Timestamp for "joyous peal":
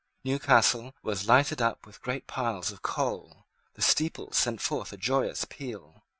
4.97-6.01